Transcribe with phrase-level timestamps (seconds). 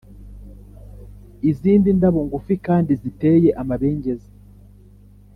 [1.49, 4.29] izindi ndabo ngufi kandi ziteye amabengeza.